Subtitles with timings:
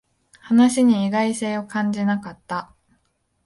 [0.39, 2.73] 話に意外性を感じなかった